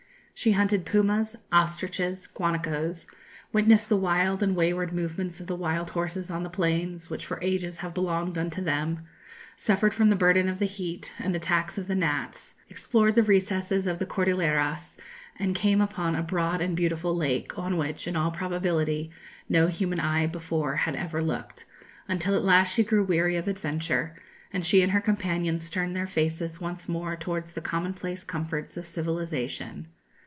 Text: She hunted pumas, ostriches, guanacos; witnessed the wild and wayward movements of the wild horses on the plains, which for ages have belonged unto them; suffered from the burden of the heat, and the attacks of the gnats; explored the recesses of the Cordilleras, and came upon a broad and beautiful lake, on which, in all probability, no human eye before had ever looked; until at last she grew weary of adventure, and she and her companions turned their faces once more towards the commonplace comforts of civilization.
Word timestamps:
She 0.33 0.53
hunted 0.53 0.87
pumas, 0.87 1.35
ostriches, 1.51 2.25
guanacos; 2.25 3.05
witnessed 3.53 3.89
the 3.89 3.95
wild 3.95 4.41
and 4.41 4.55
wayward 4.55 4.91
movements 4.91 5.39
of 5.39 5.45
the 5.45 5.55
wild 5.55 5.91
horses 5.91 6.31
on 6.31 6.41
the 6.41 6.49
plains, 6.49 7.11
which 7.11 7.27
for 7.27 7.37
ages 7.43 7.77
have 7.79 7.93
belonged 7.93 8.39
unto 8.39 8.59
them; 8.59 9.01
suffered 9.55 9.93
from 9.93 10.09
the 10.09 10.15
burden 10.15 10.49
of 10.49 10.57
the 10.57 10.65
heat, 10.65 11.13
and 11.19 11.35
the 11.35 11.37
attacks 11.37 11.77
of 11.77 11.85
the 11.85 11.93
gnats; 11.93 12.55
explored 12.71 13.13
the 13.13 13.21
recesses 13.21 13.85
of 13.85 13.99
the 13.99 14.05
Cordilleras, 14.07 14.97
and 15.37 15.53
came 15.55 15.79
upon 15.79 16.15
a 16.15 16.23
broad 16.23 16.59
and 16.59 16.75
beautiful 16.75 17.15
lake, 17.15 17.55
on 17.59 17.77
which, 17.77 18.07
in 18.07 18.15
all 18.15 18.31
probability, 18.31 19.11
no 19.47 19.67
human 19.67 19.99
eye 19.99 20.25
before 20.25 20.75
had 20.75 20.95
ever 20.95 21.21
looked; 21.21 21.65
until 22.07 22.33
at 22.35 22.43
last 22.43 22.73
she 22.73 22.83
grew 22.83 23.03
weary 23.03 23.35
of 23.35 23.47
adventure, 23.47 24.15
and 24.51 24.65
she 24.65 24.81
and 24.81 24.91
her 24.91 25.01
companions 25.01 25.69
turned 25.69 25.95
their 25.95 26.07
faces 26.07 26.59
once 26.59 26.89
more 26.89 27.15
towards 27.15 27.51
the 27.51 27.61
commonplace 27.61 28.23
comforts 28.23 28.75
of 28.75 28.87
civilization. 28.87 29.87